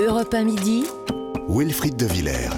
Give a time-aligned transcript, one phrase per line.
[0.00, 0.84] Europe 1 midi.
[1.46, 2.48] Wilfried de Villers.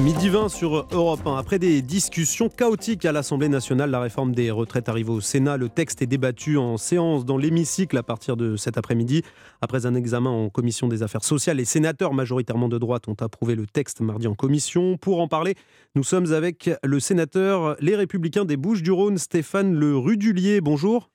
[0.00, 1.36] Midi 20 sur Europe 1.
[1.36, 5.58] Après des discussions chaotiques à l'Assemblée nationale, la réforme des retraites arrive au Sénat.
[5.58, 9.22] Le texte est débattu en séance dans l'hémicycle à partir de cet après-midi.
[9.60, 13.54] Après un examen en commission des affaires sociales, les sénateurs majoritairement de droite ont approuvé
[13.54, 14.96] le texte mardi en commission.
[14.96, 15.54] Pour en parler,
[15.94, 20.62] nous sommes avec le sénateur Les Républicains des Bouches-du-Rhône, Stéphane Le Rudulier.
[20.62, 21.11] Bonjour.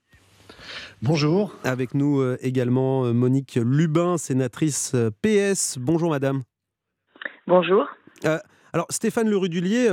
[1.04, 1.56] Bonjour.
[1.64, 5.78] Avec nous euh, également euh, Monique Lubin, sénatrice euh, PS.
[5.78, 6.42] Bonjour madame.
[7.46, 7.86] Bonjour.
[8.74, 9.90] alors Stéphane Le Rudulier,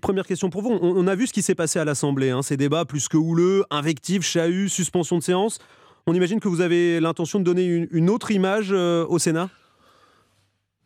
[0.00, 0.70] première question pour vous.
[0.70, 3.64] On, a vu ce qui s'est passé à l'Assemblée, hein, ces débats plus que houleux,
[3.70, 5.58] invectives, chahut, suspension de séance.
[6.06, 9.50] On imagine que vous avez l'intention de donner une autre image au Sénat?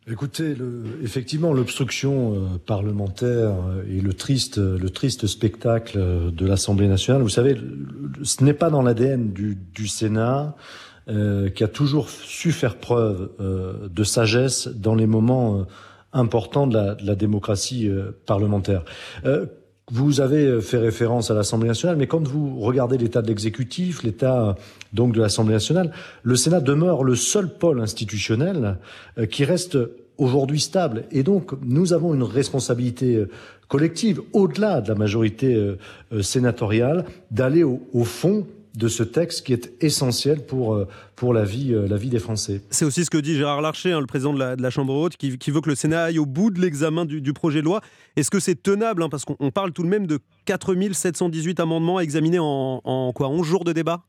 [0.07, 3.53] Écoutez, le, effectivement, l'obstruction euh, parlementaire
[3.87, 4.59] et le triste,
[4.93, 7.55] triste spectacle de l'Assemblée nationale, vous savez,
[8.23, 10.55] ce n'est pas dans l'ADN du, Sénat
[11.07, 15.63] euh, qui a toujours su faire preuve euh, de sagesse dans les moments euh,
[16.13, 17.89] importants de la démocratie
[18.25, 18.83] parlementaire.
[19.93, 24.55] Vous avez fait référence à l'Assemblée nationale, mais quand vous regardez l'état de l'exécutif, l'état
[24.93, 25.91] donc de l'Assemblée nationale,
[26.23, 28.77] le Sénat demeure le seul pôle institutionnel
[29.17, 29.77] euh, qui reste
[30.17, 31.03] aujourd'hui stable.
[31.11, 33.29] Et donc, nous avons une responsabilité euh,
[33.67, 39.53] collective, au-delà de la majorité euh, sénatoriale, d'aller au, au fond de ce texte qui
[39.53, 42.61] est essentiel pour, euh, pour la, vie, euh, la vie des Français.
[42.69, 45.51] C'est aussi ce que dit Gérard Larcher, hein, le président de la, Chambre haute, qui,
[45.51, 47.81] veut que le Sénat aille au bout de l'examen du, projet de loi.
[48.15, 52.39] Est-ce que c'est tenable hein, Parce qu'on parle tout de même de 4718 amendements examinés
[52.39, 54.03] en, en quoi 11 jours de débat?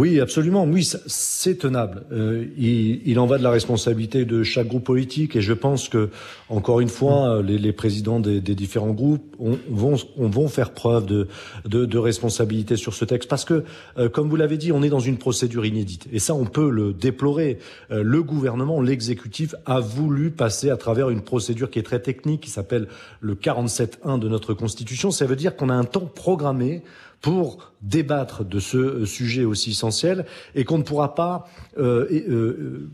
[0.00, 0.64] Oui, absolument.
[0.64, 2.04] Oui, c'est tenable.
[2.10, 5.88] Euh, il, il, en va de la responsabilité de chaque groupe politique, et je pense
[5.88, 6.08] que,
[6.48, 10.72] encore une fois, les, les présidents des, des, différents groupes on, vont, on vont faire
[10.72, 11.28] preuve de,
[11.66, 13.64] de, de, responsabilité sur ce texte, parce que,
[13.98, 16.70] euh, comme vous l'avez dit, on est dans une procédure inédite, et ça, on peut
[16.70, 17.58] le déplorer.
[17.90, 22.40] Euh, le gouvernement, l'exécutif, a voulu passer à travers une procédure qui est très technique,
[22.40, 22.88] qui s'appelle
[23.20, 25.10] le 47.1 de notre Constitution.
[25.10, 26.82] Ça veut dire qu'on a un temps programmé
[27.20, 31.46] pour débattre de ce euh, sujet aussi essentiel et qu'on ne pourra pas
[31.78, 32.90] euh, euh,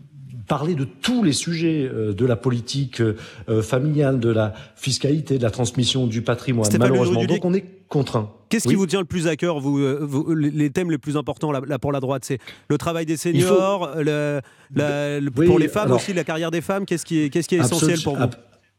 [0.49, 3.03] parler de tous les sujets de la politique
[3.63, 7.25] familiale, de la fiscalité, de la transmission du patrimoine, malheureusement.
[7.25, 8.31] Donc on est contraint.
[8.49, 8.75] Qu'est-ce oui.
[8.75, 9.77] qui vous tient le plus à cœur, vous,
[10.07, 12.25] vous, les thèmes les plus importants là, là pour la droite?
[12.25, 12.39] C'est
[12.69, 14.03] le travail des seniors, faut...
[14.03, 14.41] le,
[14.77, 16.87] la, le, oui, pour les femmes alors, aussi, la carrière des femmes.
[16.87, 18.27] Qu'est-ce qui est, qu'est-ce qui est essentiel pour vous?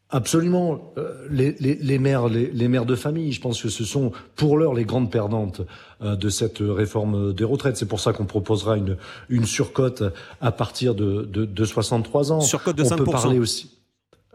[0.10, 0.94] Absolument.
[0.98, 4.14] Euh, les, les, les, mères, les, les, mères de famille, je pense que ce sont
[4.36, 5.62] pour l'heure les grandes perdantes
[6.02, 7.76] euh, de cette réforme des retraites.
[7.76, 8.96] C'est pour ça qu'on proposera une,
[9.28, 10.04] une surcote
[10.40, 12.40] à partir de, de, de 63 ans.
[12.40, 12.94] Surcote de 5%.
[12.94, 13.72] On peut parler aussi.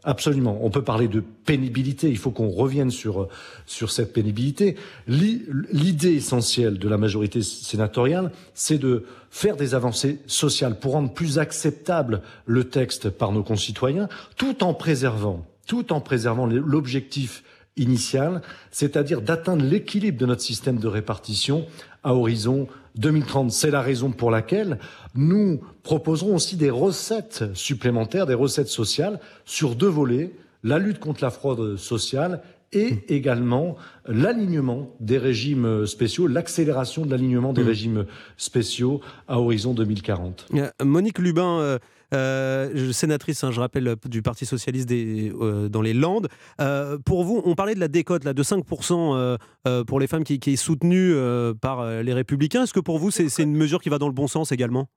[0.04, 0.58] Absolument.
[0.62, 2.10] On peut parler de pénibilité.
[2.10, 3.28] Il faut qu'on revienne sur,
[3.64, 4.76] sur cette pénibilité.
[5.06, 11.38] L'idée essentielle de la majorité sénatoriale, c'est de faire des avancées sociales pour rendre plus
[11.38, 17.44] acceptable le texte par nos concitoyens, tout en préservant tout en préservant l'objectif
[17.78, 21.64] initial, c'est-à-dire d'atteindre l'équilibre de notre système de répartition
[22.04, 23.50] à horizon 2030.
[23.50, 24.78] C'est la raison pour laquelle
[25.14, 30.32] nous proposerons aussi des recettes supplémentaires, des recettes sociales sur deux volets,
[30.62, 32.42] la lutte contre la fraude sociale
[32.74, 37.66] et également l'alignement des régimes spéciaux, l'accélération de l'alignement des mmh.
[37.66, 38.06] régimes
[38.36, 40.48] spéciaux à horizon 2040.
[40.84, 41.78] Monique Lubin,
[42.12, 46.28] euh, euh, sénatrice, hein, je rappelle, du Parti socialiste des, euh, dans les Landes.
[46.60, 49.36] Euh, pour vous, on parlait de la décote là, de 5% euh,
[49.66, 52.64] euh, pour les femmes qui, qui est soutenue euh, par les Républicains.
[52.64, 54.88] Est-ce que pour vous, c'est une mesure qui va dans le bon sens également?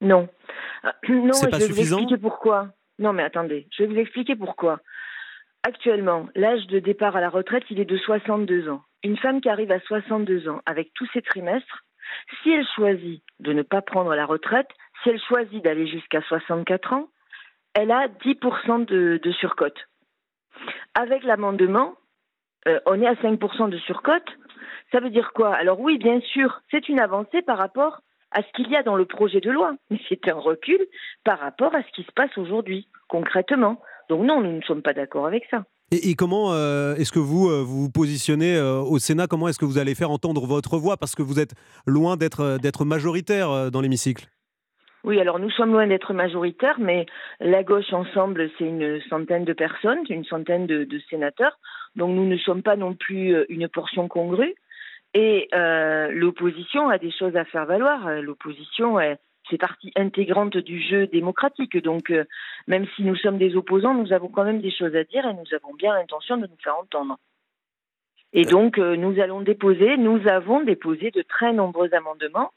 [0.00, 0.28] Non.
[1.08, 1.96] non, c'est pas je suffisant.
[1.96, 2.68] Vais vous expliquer pourquoi.
[2.98, 4.80] Non, mais attendez, je vais vous expliquer pourquoi.
[5.64, 8.82] Actuellement, l'âge de départ à la retraite, il est de 62 ans.
[9.04, 11.84] Une femme qui arrive à 62 ans avec tous ses trimestres,
[12.42, 14.68] si elle choisit de ne pas prendre la retraite,
[15.02, 17.08] si elle choisit d'aller jusqu'à 64 ans,
[17.74, 19.78] elle a 10% de, de, surcote.
[20.94, 21.94] Avec l'amendement,
[22.68, 24.28] euh, on est à 5% de surcote.
[24.90, 25.54] Ça veut dire quoi?
[25.54, 28.96] Alors oui, bien sûr, c'est une avancée par rapport à ce qu'il y a dans
[28.96, 30.78] le projet de loi, mais c'est un recul
[31.24, 33.80] par rapport à ce qui se passe aujourd'hui, concrètement.
[34.08, 35.64] Donc non, nous ne sommes pas d'accord avec ça.
[35.90, 39.26] Et, comment euh, est-ce que vous euh, vous positionnez au Sénat?
[39.26, 40.96] Comment est-ce que vous allez faire entendre votre voix?
[40.96, 41.54] Parce que vous êtes
[41.86, 44.26] loin d'être majoritaire dans l'hémicycle.
[45.04, 47.06] Oui, alors nous sommes loin d'être majoritaires, mais
[47.40, 51.58] la gauche ensemble, c'est une centaine de personnes, une centaine de, sénateurs.
[51.96, 54.54] Donc nous ne sommes pas non plus une portion congrue.
[55.14, 58.22] Et euh, l'opposition a des choses à faire valoir.
[58.22, 59.18] L'opposition est
[59.50, 61.76] c'est partie intégrante du jeu démocratique.
[61.82, 62.24] Donc, euh,
[62.66, 65.34] même si nous sommes des opposants, nous avons quand même des choses à dire et
[65.34, 67.18] nous avons bien l'intention de nous faire entendre.
[68.32, 72.50] Et donc, euh, nous allons déposer, nous avons déposé de très nombreux amendements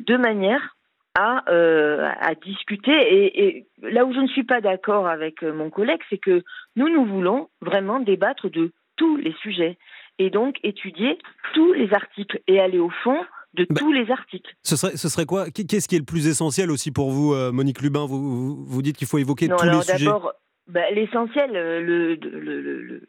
[0.00, 0.76] de manière
[1.14, 2.92] à, à discuter.
[2.92, 6.42] Et, et, là où je ne suis pas d'accord avec mon collègue, c'est que
[6.76, 9.78] nous, nous voulons vraiment débattre de tous les sujets
[10.18, 11.18] et donc étudier
[11.54, 13.18] tous les articles et aller au fond
[13.54, 14.54] de bah, tous les articles.
[14.62, 15.50] Ce serait, ce serait quoi?
[15.50, 18.06] Qu'est-ce qui est le plus essentiel aussi pour vous, euh, Monique Lubin?
[18.06, 20.04] Vous, vous, dites qu'il faut évoquer tous les sujets.
[20.04, 20.32] D'abord,
[20.68, 23.02] bah, l'essentiel, euh, le, le, le,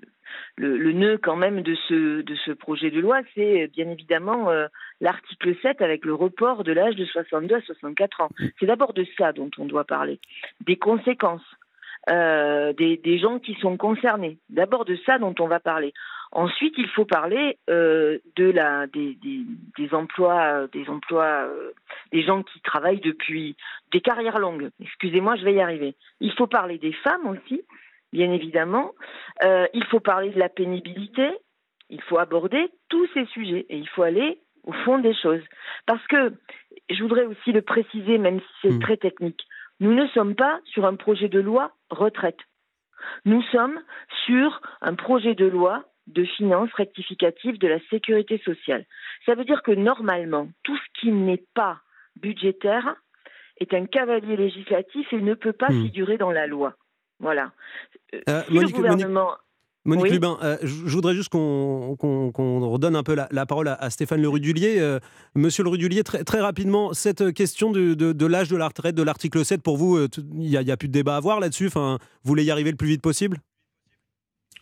[0.56, 4.50] le, le, nœud quand même de ce, de ce projet de loi, c'est bien évidemment
[4.50, 4.68] euh,
[5.01, 8.30] l'article 7 avec le report de l'âge de 62 à 64 ans.
[8.59, 10.19] C'est d'abord de ça dont on doit parler,
[10.65, 11.44] des conséquences.
[12.09, 14.39] Euh, des, gens qui sont concernés.
[14.50, 15.94] D'abord de ça dont on va parler.
[16.31, 21.74] Ensuite, il faut parler euh, de la des, des, emplois, des emplois, euh,
[22.12, 23.56] des gens qui travaillent depuis
[23.92, 24.71] des carrières longues.
[24.81, 25.94] Excusez-moi, je vais y arriver.
[26.21, 27.62] Il faut parler des femmes aussi,
[28.12, 28.94] bien évidemment.
[29.44, 31.30] Il faut parler de la pénibilité.
[31.92, 35.43] Il faut aborder tous ces sujets et il faut aller au fond des choses.
[35.85, 36.33] Parce que
[36.89, 38.79] je voudrais aussi le préciser, même si c'est mmh.
[38.79, 39.41] très technique.
[39.79, 42.37] Nous ne sommes pas sur un projet de loi retraite.
[43.25, 43.79] Nous sommes
[44.25, 48.85] sur un projet de loi de finances rectificatives de la sécurité sociale.
[49.25, 51.79] Ça veut dire que normalement, tout ce qui n'est pas
[52.15, 52.95] budgétaire
[53.59, 55.83] est un cavalier législatif et ne peut pas hmm.
[55.83, 56.75] figurer dans la loi.
[57.19, 57.51] Voilà.
[58.29, 59.29] Euh, si le gouvernement...
[59.29, 59.50] Monique
[59.85, 64.79] Lubin, euh, je voudrais juste qu'on redonne un peu la, parole à, Stéphane Le Rudulier.
[64.79, 64.99] Euh,
[65.35, 69.43] monsieur Le Rudulier, très, très rapidement, cette question de, l'âge de la retraite, de l'article
[69.43, 71.67] 7, pour vous, il n'y a, a, plus de débat à avoir là-dessus.
[71.67, 73.39] Enfin, Vous voulez y arriver le plus vite possible?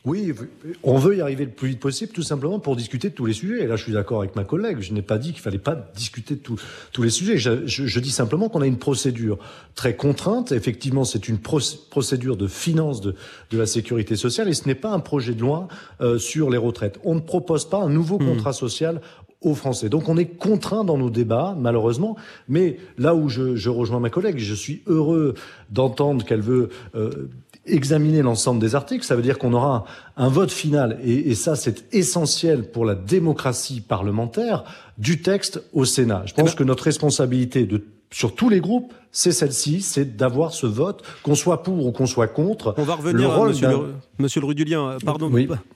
[0.05, 0.33] Oui,
[0.81, 3.33] on veut y arriver le plus vite possible, tout simplement pour discuter de tous les
[3.33, 3.63] sujets.
[3.63, 4.77] Et là, je suis d'accord avec ma collègue.
[4.79, 7.37] Je n'ai pas dit qu'il fallait pas discuter de tous les sujets.
[7.37, 9.37] Je, je, dis simplement qu'on a une procédure
[9.75, 10.53] très contrainte.
[10.53, 13.13] Effectivement, c'est une procédure de finance de,
[13.51, 15.67] de, la sécurité sociale et ce n'est pas un projet de loi
[15.99, 16.97] euh, sur les retraites.
[17.03, 18.25] On ne propose pas un nouveau hmm.
[18.25, 19.01] contrat social
[19.41, 19.89] aux Français.
[19.89, 22.15] Donc on est contraint dans nos débats, malheureusement.
[22.47, 25.33] Mais là où je, je rejoins ma collègue, je suis heureux
[25.69, 27.29] d'entendre qu'elle veut euh,
[27.73, 29.85] examiner l'ensemble des articles, ça veut dire qu'on aura
[30.17, 34.63] un, vote final, et, et ça c'est essentiel pour la démocratie parlementaire,
[34.97, 36.23] du texte au Sénat.
[36.25, 40.17] Je pense eh ben que notre responsabilité de sur tous les groupes, c'est celle-ci, c'est
[40.17, 42.73] d'avoir ce vote, qu'on soit pour ou qu'on soit contre.
[42.77, 45.31] On va revenir, le monsieur, le, monsieur, le, Rudulien, pardon,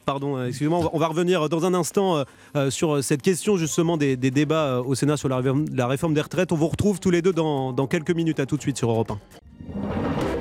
[0.06, 2.24] pardon euh, excusez-moi, on va revenir dans un instant euh,
[2.56, 5.42] euh, sur cette question justement des, des débats au Sénat sur la,
[5.74, 6.52] la, réforme des retraites.
[6.52, 8.90] On vous retrouve tous les deux dans, dans quelques minutes, à tout de suite sur
[8.90, 9.12] Europe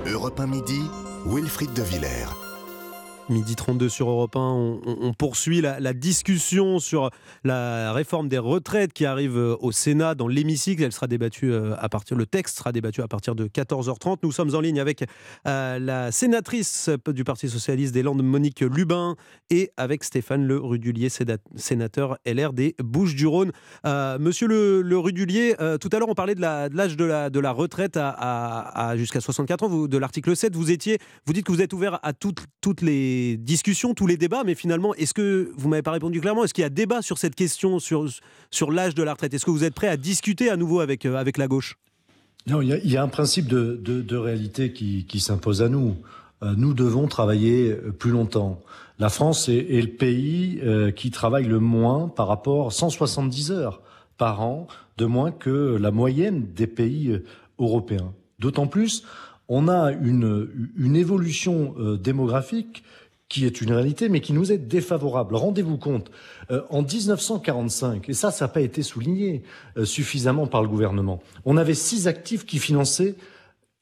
[0.07, 0.11] 1.
[0.11, 0.81] Europe 1 midi,
[1.25, 2.52] Wilfried de Villers.
[3.33, 7.11] Midi 32 sur Europe 1, on, poursuit la, discussion sur
[7.45, 10.83] la réforme des retraites qui arrive euh, au Sénat dans l'hémicycle.
[10.83, 14.19] Elle sera débattue euh, à partir, le texte sera débattu à partir de 14h30.
[14.23, 15.05] Nous sommes en ligne avec
[15.47, 19.17] euh, la sénatrice du Parti socialiste des Landes, Monique Lubin,
[19.51, 21.09] et avec Stéphane Le Rudulier,
[21.57, 23.53] sénateur LR des Bouches-du-Rhône.
[23.85, 29.21] monsieur Le, Rudulier, tout à l'heure on parlait de l'âge de, la, retraite à, jusqu'à
[29.21, 30.55] 64 ans, de l'article 7.
[30.55, 34.43] Vous étiez, vous dites que vous êtes ouvert à toutes les discussions, tous les débats,
[34.45, 37.19] mais finalement, est-ce que, vous m'avez pas répondu clairement, est-ce qu'il y a débat sur
[37.19, 38.07] cette question, sur,
[38.51, 39.35] sur l'âge de la retraite?
[39.35, 41.77] Est-ce que vous êtes prêt à discuter à nouveau avec, euh, avec la gauche?
[42.47, 45.97] Non, il y, a, un principe de, de, réalité qui, qui s'impose à nous.
[46.43, 48.61] Euh, nous devons travailler euh, plus longtemps.
[48.99, 50.61] La France est, le pays
[50.95, 53.81] qui travaille le moins par rapport à 170 heures
[54.17, 57.21] par an, de moins que la moyenne des pays
[57.59, 58.13] européens.
[58.39, 59.03] D'autant plus,
[59.49, 62.85] on a une, une évolution démographique
[63.33, 65.37] qui est une réalité, mais qui nous est défavorable.
[65.37, 66.11] Rendez-vous compte,
[66.51, 69.43] euh, en 1945, et ça, ça n'a pas été souligné
[69.79, 73.15] euh, suffisamment par le gouvernement, on avait six actifs qui finançaient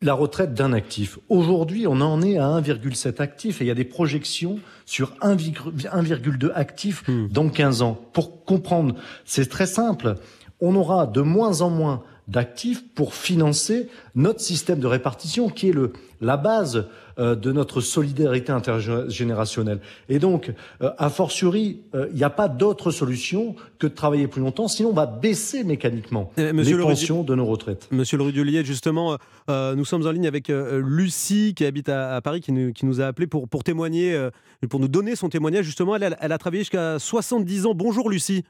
[0.03, 1.19] la retraite d'un actif.
[1.29, 6.53] Aujourd'hui, on en est à 1,7 actifs et il y a des projections sur 1,2
[6.55, 7.27] actifs hmm.
[7.27, 8.01] dans 15 ans.
[8.13, 10.15] Pour comprendre, c'est très simple.
[10.61, 15.73] On aura de moins en moins d'actifs pour financer notre système de répartition qui est
[15.73, 16.87] le, la base
[17.19, 19.81] euh, de notre solidarité intergénérationnelle.
[20.09, 24.29] Et donc, euh, a fortiori, il euh, n'y a pas d'autre solution que de travailler
[24.29, 27.89] plus longtemps, sinon on va baisser mécaniquement les pensions de nos retraites.
[27.91, 29.19] Monsieur le Rudulier, justement,
[29.49, 33.07] nous sommes en ligne avec Lucie qui habite à, Paris, qui nous, qui nous, a
[33.07, 34.29] appelé pour, pour témoigner,
[34.69, 35.65] pour nous donner son témoignage.
[35.65, 37.75] Justement, elle, elle a travaillé jusqu'à 70 ans.
[37.75, 38.45] Bonjour Lucie.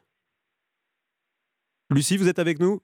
[1.90, 2.80] Lucie, vous êtes avec nous?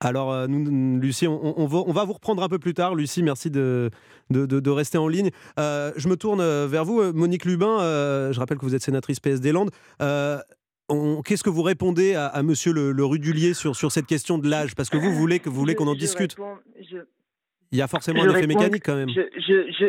[0.00, 2.94] Alors, euh, nous, Lucie, on, va, vous reprendre un peu plus tard.
[2.94, 3.90] Lucie, merci de,
[4.30, 5.30] de, rester en ligne.
[5.58, 7.78] Euh, je me tourne euh, vers vous, Monique Lubin.
[8.32, 9.70] je rappelle que vous êtes sénatrice PS des Landes.
[9.98, 14.74] Qu'est-ce que vous répondez à, Monsieur le, Rudulier sur, sur cette question de l'âge?
[14.74, 16.36] Parce que vous voulez que vous voulez qu'on en discute.
[17.72, 19.08] Il y a forcément un effet mécanique quand même.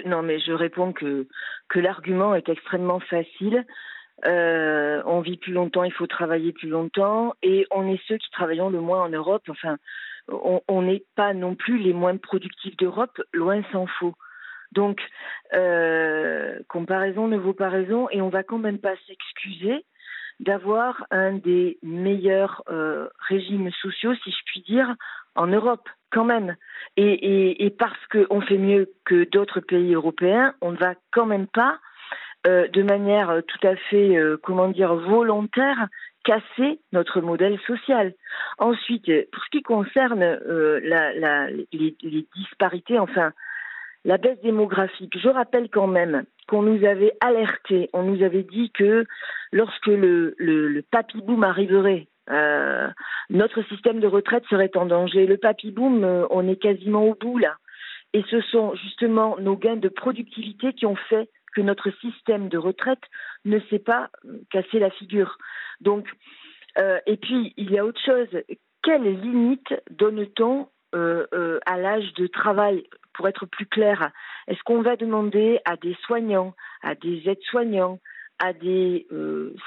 [0.06, 1.28] non, mais je réponds que,
[1.68, 3.66] que l'argument est extrêmement facile.
[4.26, 8.32] Euh, on vit plus longtemps, il faut travailler plus longtemps, et on est ceux qui
[8.32, 9.44] travaillons le moins en Europe.
[9.50, 9.78] Enfin,
[10.30, 14.16] on n'est pas non plus les moins productifs d'Europe, loin s'en faut.
[14.72, 15.02] Donc,
[15.54, 19.86] euh, comparaison ne vaut pas raison et on va quand même pas s'excuser
[20.40, 24.94] d'avoir un des meilleurs euh, régimes sociaux, si je puis dire,
[25.36, 26.56] en Europe, quand même.
[26.96, 31.80] Et, parce qu'on fait mieux que d'autres pays européens, on ne va quand même pas,
[32.48, 35.88] euh, de manière tout à fait, euh, comment dire, volontaire,
[36.27, 38.13] casser notre modèle social.
[38.58, 40.80] Ensuite, pour ce qui concerne euh,
[41.72, 43.32] les, disparités, enfin,
[44.04, 45.18] la baisse démographique.
[45.18, 49.06] Je rappelle quand même qu'on nous avait alerté, on nous avait dit que
[49.51, 52.88] lorsque le, papy boom arriverait, euh,
[53.30, 55.25] notre système de retraite serait en danger.
[55.27, 57.56] Le papy boom, euh, on est quasiment au bout là.
[58.13, 62.58] Et ce sont justement nos gains de productivité qui ont fait que notre système de
[62.58, 63.04] retraite
[63.46, 64.10] ne s'est pas
[64.51, 65.38] cassé la figure.
[65.82, 66.08] Donc,
[66.77, 68.27] euh, et puis, il y a autre chose.
[68.84, 72.84] Quelle limite donne-t-on euh, euh, à l'âge de travail?
[73.13, 74.12] Pour être plus clair,
[74.48, 78.00] est-ce qu'on va demander à des soignants, à des aides-soignants,
[78.38, 79.08] à des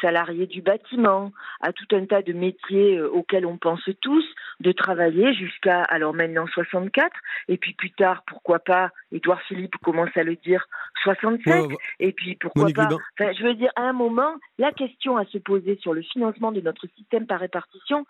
[0.00, 4.24] salariés du bâtiment, à tout un tas de métiers euh, auxquels on pense tous,
[4.60, 7.10] de travailler jusqu'à, alors maintenant 64,
[7.48, 10.66] et puis plus tard, pourquoi pas, Édouard Philippe commence à le dire,
[11.02, 11.74] 67, ouais, ouais.
[11.98, 15.24] et puis pourquoi Monique pas, enfin, je veux dire, à un moment, la question à
[15.26, 18.04] se poser sur le financement de notre système par répartition,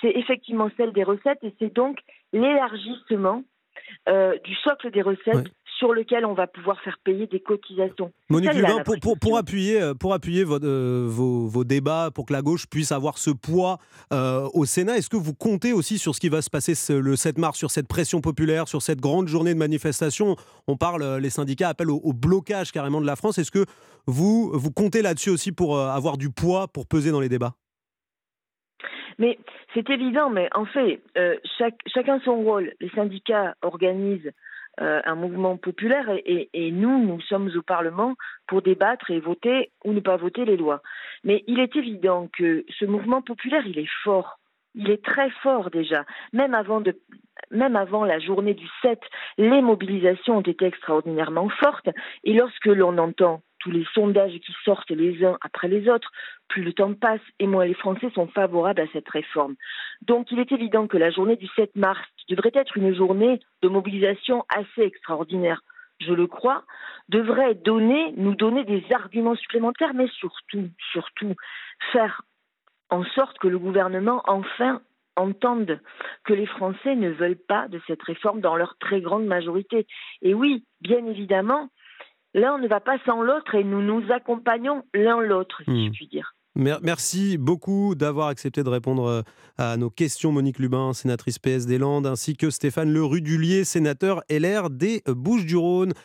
[0.00, 1.98] c'est effectivement celle des recettes, et c'est donc
[2.32, 3.42] l'élargissement
[4.08, 5.44] euh, du socle des recettes ouais.
[5.78, 8.12] Sur lequel on va pouvoir faire payer des cotisations.
[8.30, 12.26] Monique Lubin, pour, pour, pour, appuyer, euh, pour appuyer votre, euh, vos, vos, débats, pour
[12.26, 13.78] que la gauche puisse avoir ce poids
[14.12, 16.92] euh, au Sénat, est-ce que vous comptez aussi sur ce qui va se passer ce,
[16.92, 20.36] le 7 mars, sur cette pression populaire, sur cette grande journée de manifestation?
[20.66, 23.38] On parle, les syndicats appellent au, au blocage carrément de la France.
[23.38, 23.64] Est-ce que
[24.06, 27.54] vous, vous comptez là-dessus aussi pour avoir du poids, pour peser dans les débats?
[29.18, 29.38] Mais
[29.74, 32.72] c'est évident, mais en fait, euh, chaque, chacun son rôle.
[32.80, 34.30] Les syndicats organisent
[34.80, 38.14] euh, un mouvement populaire et, nous, nous sommes au Parlement
[38.46, 40.82] pour débattre et voter ou ne pas voter les lois.
[41.24, 44.38] Mais il est évident que ce mouvement populaire, il est fort.
[44.74, 46.04] Il est très fort déjà.
[46.34, 46.82] Même avant,
[47.50, 49.00] même avant la journée du 7,
[49.38, 51.88] les mobilisations ont été extraordinairement fortes.
[52.24, 56.12] Et lorsque l'on entend tous les sondages qui sortent les uns après les autres,
[56.46, 59.56] plus le temps passe et moins les Français sont favorables à cette réforme.
[60.02, 63.40] Donc il est évident que la journée du 7 mars, qui devrait être une journée
[63.62, 65.62] de mobilisation assez extraordinaire,
[65.98, 66.62] je le crois,
[67.08, 71.34] devrait nous donner des arguments supplémentaires, mais surtout, surtout,
[71.92, 72.22] faire
[72.90, 74.80] en sorte que le gouvernement enfin
[75.16, 75.80] entende
[76.24, 79.88] que les Français ne veulent pas de cette réforme dans leur très grande majorité.
[80.22, 81.68] Et oui, bien évidemment,
[82.36, 85.86] l'un ne va pas sans l'autre et nous nous accompagnons l'un l'autre, si mmh.
[85.86, 86.34] je puis dire.
[86.54, 89.24] Merci beaucoup d'avoir accepté de répondre
[89.58, 94.22] à nos questions, Monique Lubin, sénatrice PS des Landes, ainsi que Stéphane Le Rudulier, sénateur
[94.30, 95.92] LR des Bouches-du-Rhône.